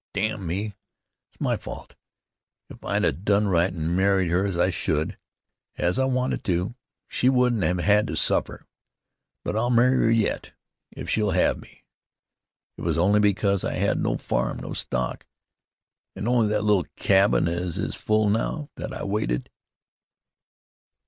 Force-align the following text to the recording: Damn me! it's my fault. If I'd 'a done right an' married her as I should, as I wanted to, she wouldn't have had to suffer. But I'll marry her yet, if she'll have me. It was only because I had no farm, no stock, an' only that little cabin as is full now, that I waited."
Damn 0.13 0.47
me! 0.47 0.73
it's 1.29 1.39
my 1.39 1.57
fault. 1.57 1.93
If 2.71 2.83
I'd 2.83 3.03
'a 3.05 3.11
done 3.11 3.47
right 3.47 3.71
an' 3.71 3.95
married 3.95 4.31
her 4.31 4.43
as 4.47 4.57
I 4.57 4.71
should, 4.71 5.15
as 5.77 5.99
I 5.99 6.05
wanted 6.05 6.43
to, 6.45 6.73
she 7.07 7.29
wouldn't 7.29 7.61
have 7.61 7.77
had 7.77 8.07
to 8.07 8.15
suffer. 8.15 8.65
But 9.43 9.55
I'll 9.55 9.69
marry 9.69 10.05
her 10.05 10.09
yet, 10.09 10.53
if 10.89 11.07
she'll 11.07 11.29
have 11.37 11.61
me. 11.61 11.83
It 12.77 12.81
was 12.81 12.97
only 12.97 13.19
because 13.19 13.63
I 13.63 13.73
had 13.73 13.99
no 13.99 14.17
farm, 14.17 14.57
no 14.57 14.73
stock, 14.73 15.27
an' 16.15 16.27
only 16.27 16.47
that 16.47 16.63
little 16.63 16.87
cabin 16.95 17.47
as 17.47 17.77
is 17.77 17.93
full 17.93 18.27
now, 18.27 18.71
that 18.77 18.91
I 18.93 19.03
waited." 19.03 19.51